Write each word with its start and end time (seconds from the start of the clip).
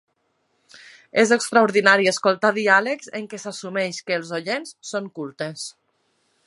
És 1.23 1.33
extraordinari 1.35 2.09
escoltar 2.13 2.51
diàlegs 2.57 3.13
en 3.19 3.29
què 3.35 3.41
s'assumeix 3.45 4.01
que 4.09 4.19
els 4.21 4.35
oients 4.41 4.77
són 4.95 5.13
cultes. 5.21 5.69